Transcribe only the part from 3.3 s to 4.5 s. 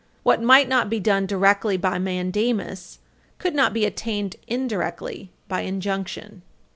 could not be attained